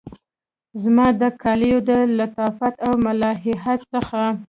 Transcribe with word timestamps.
زما 0.81 1.07
د 1.21 1.23
کالیو 1.41 1.79
د 1.89 1.91
لطافت 2.17 2.75
او 2.85 2.93
ملاحت 3.05 3.79
څخه 3.93 4.21